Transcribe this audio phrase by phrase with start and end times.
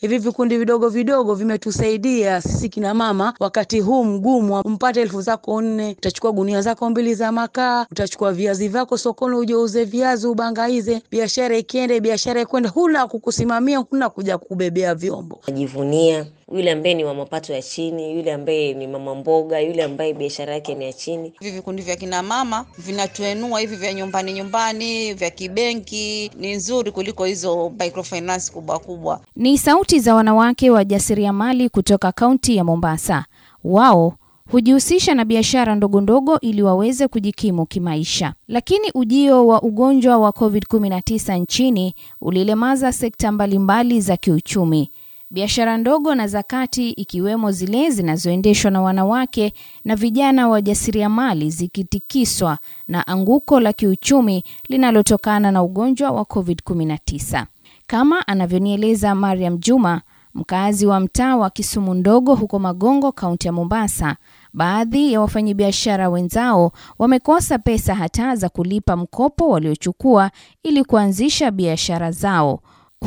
[0.00, 5.94] Hivi vikundi vidogo vidogo vimetusaidia sisi kina mama wakati huu mgumu, mpate elfu zako nne,
[5.98, 11.56] utachukua gunia zako mbili za makaa, utachukua viazi vyako sokoni, uje uze viazi, ubangaize, biashara
[11.56, 15.40] ikiende, biashara ikwende, huna kukusimamia, huna kuja kubebea vyombo.
[15.46, 20.14] Najivunia yule ambaye ni wa mapato ya chini, yule ambaye ni mama mboga, yule ambaye
[20.14, 21.32] biashara yake ni ya chini.
[21.40, 27.24] Hivi vikundi vya kina mama vinatuenua, hivi vya nyumbani nyumbani, vya kibenki ni nzuri kuliko
[27.24, 29.20] hizo microfinance kubwa kubwa.
[29.36, 33.24] Ni sauti za wanawake wajasiriamali kutoka kaunti ya Mombasa.
[33.64, 34.14] Wao
[34.50, 38.34] hujihusisha na biashara ndogo ndogo ili waweze kujikimu kimaisha.
[38.48, 44.90] Lakini ujio wa ugonjwa wa COVID-19 nchini ulilemaza sekta mbalimbali za kiuchumi.
[45.30, 49.52] Biashara ndogo na za kati ikiwemo zile zinazoendeshwa na wanawake
[49.84, 57.44] na vijana wajasiriamali zikitikiswa na anguko la kiuchumi linalotokana na ugonjwa wa COVID-19.
[57.86, 60.02] Kama anavyonieleza Mariam Juma,
[60.34, 64.16] mkazi wa mtaa wa Kisumu Ndogo huko Magongo, kaunti ya Mombasa,
[64.52, 70.30] baadhi ya wafanyabiashara wenzao wamekosa pesa hata za kulipa mkopo waliochukua
[70.62, 72.60] ili kuanzisha biashara zao,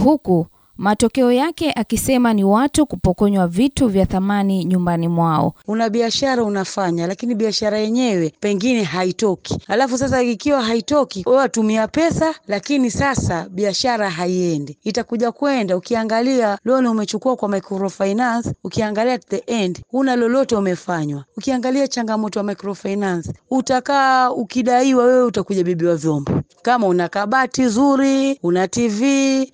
[0.04, 0.48] huku
[0.82, 5.54] matokeo yake akisema ni watu kupokonywa vitu vya thamani nyumbani mwao.
[5.68, 9.58] Una biashara unafanya, lakini biashara yenyewe pengine haitoki.
[9.68, 14.78] Alafu sasa ikiwa haitoki, wewe watumia pesa, lakini sasa biashara haiendi.
[14.84, 21.26] Itakuja kwenda, ukiangalia loan umechukua kwa microfinance, ukiangalia at the end huna lolote umefanywa.
[21.38, 26.32] Ukiangalia changamoto ya microfinance, utakaa ukidaiwa, wewe utakuja bibiwa vyombo.
[26.62, 29.04] Kama una kabati zuri, una TV,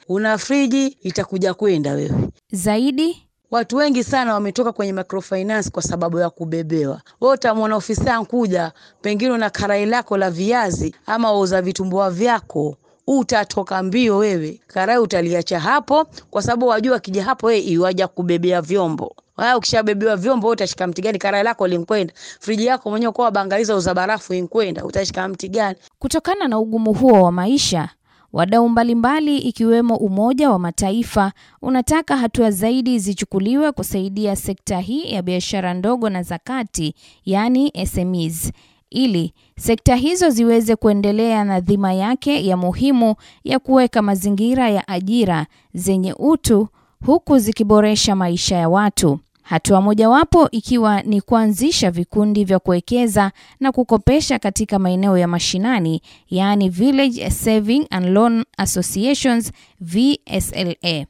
[0.10, 2.30] una friji, itakuja kwenda wewe.
[2.52, 7.02] Zaidi Watu wengi sana wametoka kwenye microfinance kwa sababu ya kubebewa.
[7.22, 12.76] Wewe utamwona ofisa kuja, pengine una karai lako la viazi ama wauza vitumbua vyako,
[13.08, 19.16] utatoka mbio wewe, karai utaliacha hapo, kwa sababu wajua akija hapo yeye iwaja kubebea vyombo.
[19.38, 21.20] Wewe ukishabebewa vyombo, utashika mti gani?
[21.20, 25.76] Karai lako linkwenda, friji yako mwenyewe kwa bangaliza uza barafu inkwenda, utashika mti gani?
[26.00, 27.90] Kutokana na ugumu huo wa maisha,
[28.34, 35.74] wadau mbalimbali ikiwemo Umoja wa Mataifa unataka hatua zaidi zichukuliwe kusaidia sekta hii ya biashara
[35.74, 36.94] ndogo na za kati,
[37.26, 38.52] yaani SMEs,
[38.90, 45.46] ili sekta hizo ziweze kuendelea na dhima yake ya muhimu ya kuweka mazingira ya ajira
[45.74, 46.68] zenye utu
[47.06, 49.20] huku zikiboresha maisha ya watu.
[49.50, 56.70] Hatua mojawapo ikiwa ni kuanzisha vikundi vya kuwekeza na kukopesha katika maeneo ya mashinani, yaani
[56.70, 61.06] Village Saving and Loan Associations VSLA,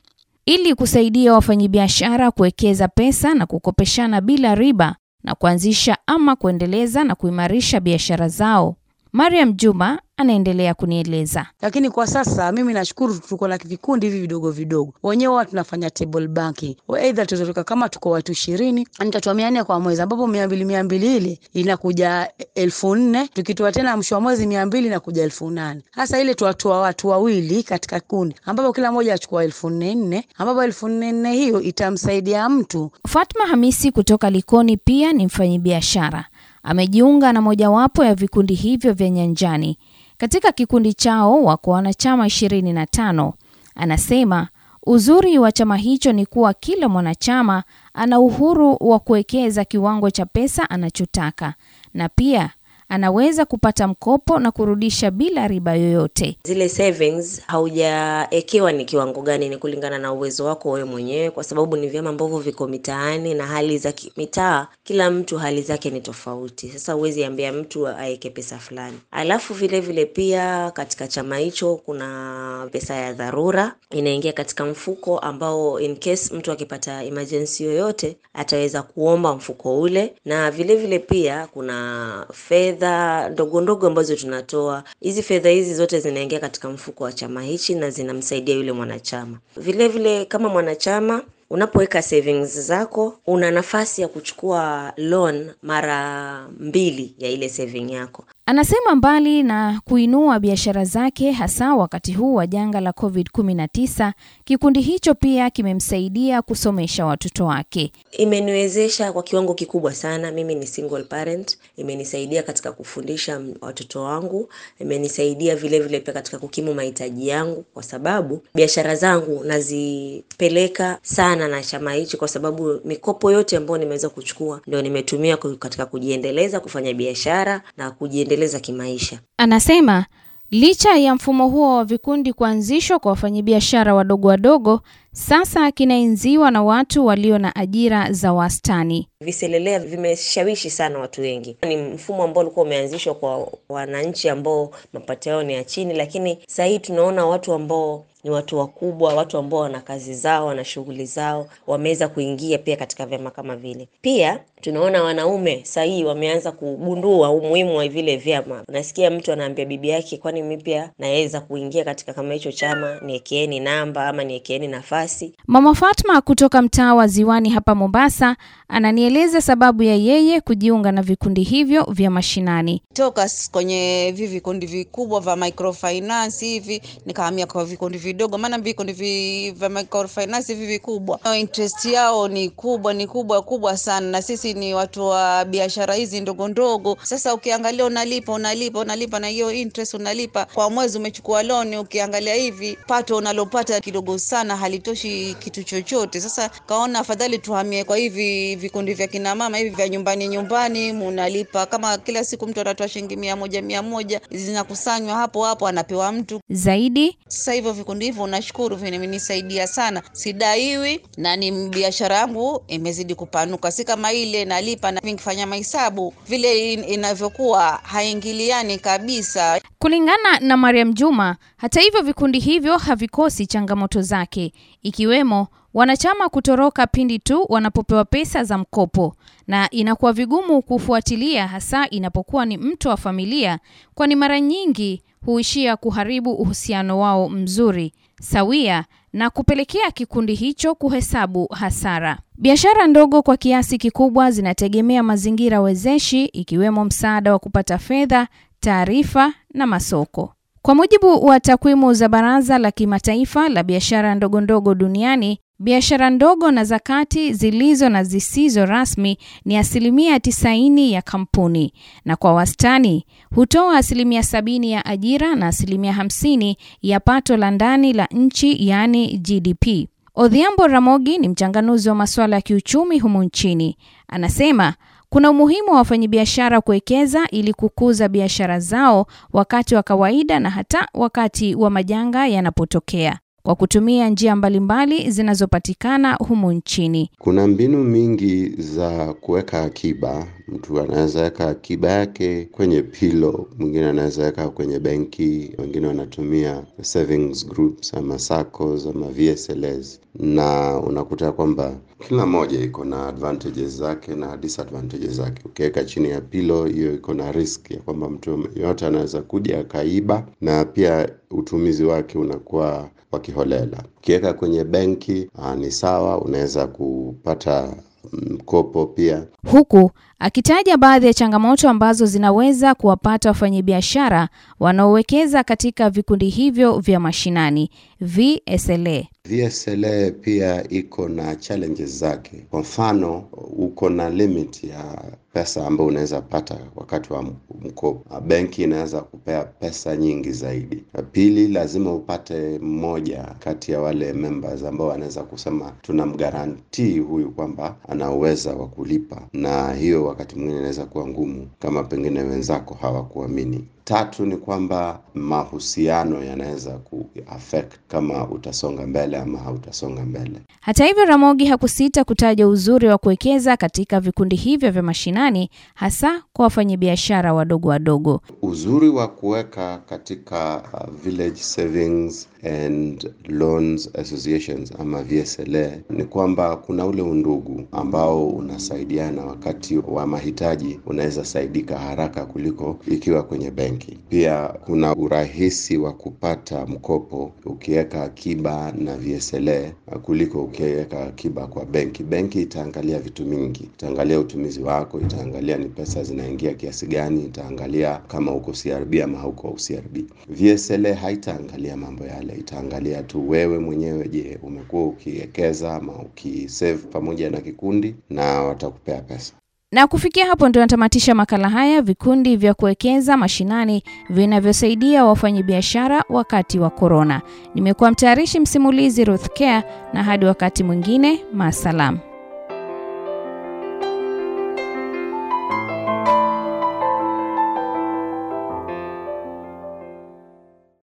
[0.46, 7.80] ili kusaidia wafanyabiashara kuwekeza pesa na kukopeshana bila riba na kuanzisha ama kuendeleza na kuimarisha
[7.80, 8.76] biashara zao.
[9.18, 11.46] Mariam Juma anaendelea kunieleza.
[11.62, 16.28] Lakini kwa sasa mimi nashukuru tuko na vikundi hivi vidogo vidogo, wenyewe huwa tunafanya table
[16.28, 20.66] banking, aidha tutatoka kama tuko watu ishirini nitatoa mia nne kwa mwezi, ambapo mia mbili
[20.66, 23.28] mia mbili ile inakuja elfu nne.
[23.28, 25.82] Tukitoa tena mwisho wa mwezi mia mbili inakuja elfu nane.
[25.92, 30.64] Hasa ile tuwatoa watu wawili katika kundi, ambapo kila mmoja achukua elfu nne nne ambapo
[30.64, 32.92] elfu nne nne hiyo itamsaidia mtu.
[33.08, 36.26] Fatma Hamisi kutoka Likoni pia ni mfanyabiashara,
[36.68, 39.78] amejiunga na mojawapo ya vikundi hivyo vya nyanjani.
[40.18, 43.34] Katika kikundi chao wako wanachama ishirini na tano.
[43.76, 44.48] Anasema
[44.86, 47.64] uzuri wa chama hicho ni kuwa kila mwanachama
[47.94, 51.54] ana uhuru wa kuwekeza kiwango cha pesa anachotaka
[51.94, 52.50] na pia
[52.90, 56.38] anaweza kupata mkopo na kurudisha bila riba yoyote.
[56.44, 61.78] Zile savings haujaekewa ni kiwango gani, ni kulingana na uwezo wako wewe mwenyewe, kwa sababu
[61.78, 66.70] ni vyama ambavyo viko mitaani na hali za mitaa, kila mtu hali zake ni tofauti.
[66.70, 68.98] Sasa huwezi ambia mtu aeke pesa fulani.
[69.12, 75.80] Alafu vile vile pia katika chama hicho kuna pesa ya dharura inaingia katika mfuko ambao
[75.80, 82.26] in case mtu akipata emergency yoyote ataweza kuomba mfuko ule, na vile vile pia kuna
[82.34, 84.84] fedha fedha ndogo ndogo ambazo tunatoa.
[85.00, 89.38] Hizi fedha hizi zote zinaingia katika mfuko wa chama hichi na zinamsaidia yule mwanachama.
[89.58, 97.30] Vile vile kama mwanachama unapoweka savings zako una nafasi ya kuchukua loan mara mbili ya
[97.30, 98.24] ile saving yako.
[98.50, 104.12] Anasema mbali na kuinua biashara zake hasa wakati huu wa janga la COVID-19,
[104.46, 107.92] kikundi hicho pia kimemsaidia kusomesha watoto wake.
[108.12, 110.32] Imeniwezesha kwa kiwango kikubwa sana.
[110.32, 116.74] Mimi ni single parent, imenisaidia katika kufundisha watoto wangu, imenisaidia vile vile pia katika kukimu
[116.74, 123.58] mahitaji yangu, kwa sababu biashara zangu nazipeleka sana na chama hichi, kwa sababu mikopo yote
[123.58, 129.20] ambayo nimeweza kuchukua ndio nimetumia katika kujiendeleza, kufanya biashara na kujiendeleza kimaisha.
[129.38, 130.06] Anasema
[130.52, 134.82] Licha ya mfumo huo wa vikundi kuanzishwa kwa wafanyabiashara wadogo wadogo,
[135.12, 139.08] sasa kinaenziwa na watu walio na ajira za wastani.
[139.22, 141.58] Viselelea vimeshawishi sana watu wengi.
[141.68, 146.66] Ni mfumo ambao ulikuwa umeanzishwa kwa wananchi ambao mapato yao ni ya chini, lakini sasa
[146.66, 151.48] hii tunaona watu ambao ni watu wakubwa, watu ambao wana kazi zao, wana shughuli zao,
[151.68, 153.88] wameweza kuingia pia katika vyama kama vile.
[154.02, 158.64] Pia tunaona wanaume saa hii wameanza kugundua umuhimu wa vile vyama.
[158.70, 163.60] Unasikia mtu anaambia bibi yake, kwani mimi pia naweza kuingia katika kama hicho chama, niekeeni
[163.60, 165.34] namba ama niekeeni nafasi.
[165.48, 168.36] Mama Fatma kutoka mtaa wa Ziwani hapa Mombasa
[168.68, 172.82] ananieleza sababu ya yeye kujiunga na vikundi hivyo vya mashinani.
[172.94, 179.52] toka kwenye hivi vikundi vikubwa vya microfinance hivi nikahamia kwa vikundi vidogo, maana vikundi vi,
[179.52, 184.74] vya microfinance hivi vikubwa interest yao ni kubwa ni kubwa kubwa sana, na sisi ni
[184.74, 186.98] watu wa biashara hizi ndogo ndogo.
[187.04, 192.78] Sasa ukiangalia unalipa unalipa unalipa, na hiyo interest unalipa kwa mwezi, umechukua loan, ukiangalia hivi
[192.88, 196.22] pato unalopata kidogo sana, halitoshi kitu chochote.
[196.22, 201.66] Sasa kaona afadhali tuhamie kwa hivi vikundi vya kina mama hivi vya nyumbani nyumbani, munalipa
[201.66, 206.42] kama kila siku mtu anatoa shilingi mia moja mia moja zinakusanywa hapo hapo, anapewa mtu.
[206.50, 213.72] Zaidi, Sasa hivyo vikundi hivyo nashukuru vimenisaidia sana, sidaiwi na ni biashara yangu imezidi kupanuka,
[213.72, 219.62] si kama ile nalipa na nikifanya mahesabu vile inavyokuwa haingiliani kabisa.
[219.80, 224.54] kulingana na Mariam Juma, hata hivyo vikundi hivyo havikosi changamoto zake,
[224.84, 229.16] ikiwemo wanachama kutoroka pindi tu wanapopewa pesa za mkopo,
[229.48, 233.60] na inakuwa vigumu kufuatilia, hasa inapokuwa ni mtu wa familia,
[233.96, 242.18] kwani mara nyingi huishia kuharibu uhusiano wao mzuri sawia na kupelekea kikundi hicho kuhesabu hasara.
[242.38, 248.28] Biashara ndogo kwa kiasi kikubwa zinategemea mazingira wezeshi ikiwemo msaada wa kupata fedha,
[248.60, 250.34] taarifa na masoko.
[250.68, 256.52] Kwa mujibu wa takwimu za Baraza la Kimataifa la Biashara Ndogo Ndogo Duniani, biashara ndogo
[256.52, 261.74] na za kati zilizo na zisizo rasmi ni asilimia 90 ya kampuni
[262.06, 263.06] na kwa wastani
[263.36, 269.18] hutoa asilimia sabini ya ajira na asilimia 50 ya pato la ndani la nchi yaani
[269.18, 269.88] GDP.
[270.16, 273.78] Odhiambo Ramogi ni mchanganuzi wa masuala ya kiuchumi humu nchini.
[274.08, 274.74] Anasema
[275.10, 281.56] kuna umuhimu wa wafanyabiashara kuwekeza ili kukuza biashara zao wakati wa kawaida na hata wakati
[281.56, 287.12] wa majanga yanapotokea kwa kutumia njia mbalimbali zinazopatikana humu nchini.
[287.20, 290.28] Kuna mbinu mingi za kuweka akiba.
[290.48, 297.48] Mtu anaweza weka akiba yake kwenye pilo, mwingine anaweza weka kwenye benki, wengine wanatumia savings
[297.48, 301.76] groups ama SACCOs ama VSLs, na unakuta kwamba
[302.08, 305.42] kila moja iko na advantages zake na disadvantages zake.
[305.46, 310.26] Ukiweka chini ya pilo, hiyo iko na risk ya kwamba mtu yoyote anaweza kuja akaiba,
[310.42, 313.84] na pia utumizi wake unakuwa wa kiholela.
[313.98, 317.76] Ukiweka kwenye benki ni sawa, unaweza kupata
[318.12, 319.28] mkopo pia.
[319.52, 327.70] Huku akitaja baadhi ya changamoto ambazo zinaweza kuwapata wafanyabiashara wanaowekeza katika vikundi hivyo vya mashinani
[328.02, 329.04] VSLA.
[329.26, 332.46] VSLA pia iko na challenges zake.
[332.50, 333.24] Kwa mfano,
[333.58, 335.04] uko na limit ya
[335.38, 337.24] pesa ambayo unaweza pata wakati wa
[337.62, 338.20] mkopo.
[338.22, 340.84] Benki inaweza kupea pesa nyingi zaidi.
[341.12, 348.12] Pili, lazima upate mmoja kati ya wale members ambao wanaweza kusema tunamgarantii huyu kwamba ana
[348.12, 353.68] uweza wa kulipa, na hiyo wakati mwingine inaweza kuwa ngumu kama pengine wenzako hawakuamini.
[353.88, 360.40] Tatu ni kwamba mahusiano yanaweza kuaffect kama utasonga mbele ama hautasonga mbele.
[360.62, 366.44] Hata hivyo, Ramogi hakusita kutaja uzuri wa kuwekeza katika vikundi hivyo vya mashinani, hasa kwa
[366.44, 368.22] wafanyabiashara wadogo wadogo.
[368.42, 376.86] Uzuri wa kuweka katika uh, village savings and loans associations ama VSLA ni kwamba kuna
[376.86, 383.98] ule undugu ambao unasaidiana wakati wa mahitaji, unaweza saidika haraka kuliko ikiwa kwenye benki.
[384.10, 389.72] Pia kuna urahisi wa kupata mkopo ukiweka akiba na VSLA
[390.04, 392.04] kuliko ukiweka akiba kwa benki.
[392.04, 398.34] Benki itaangalia vitu mingi, itaangalia utumizi wako, itaangalia ni pesa zinaingia kiasi gani, itaangalia kama
[398.36, 399.98] uko CRB ama hauko CRB.
[400.30, 407.42] VSLA haitaangalia mambo yale, itaangalia tu wewe mwenyewe, je, umekuwa ukiwekeza ama ukisave pamoja na
[407.42, 409.34] kikundi, na watakupea pesa.
[409.72, 416.70] Na kufikia hapo ndio natamatisha makala haya, vikundi vya kuwekeza mashinani vinavyosaidia wafanyabiashara wakati wa
[416.70, 417.22] korona.
[417.56, 422.00] Nimekuwa mtayarishi msimulizi Ruth Care, na hadi wakati mwingine, maasalam.